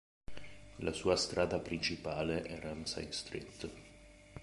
La 0.77 0.93
sua 0.93 1.15
strada 1.15 1.59
principale 1.59 2.41
è 2.41 2.57
Ramsay 2.59 3.11
Street. 3.11 3.71